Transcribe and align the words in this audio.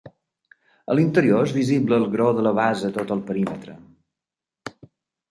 A 0.93 0.93
l'interior 0.99 1.43
és 1.47 1.51
visible 1.57 1.99
el 2.01 2.05
graó 2.15 2.31
de 2.37 2.45
la 2.47 2.53
base 2.59 2.87
a 2.87 2.91
tot 2.95 3.13
el 3.17 3.21
perímetre. 3.27 3.77